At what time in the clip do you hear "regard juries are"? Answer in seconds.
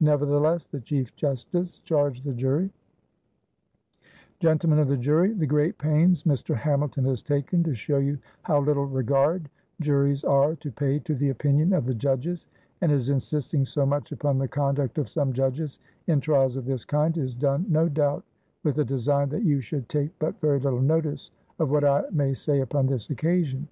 8.86-10.54